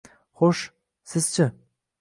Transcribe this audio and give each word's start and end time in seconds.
Xo`sh, 0.41 0.63
siz-chi 1.13 1.49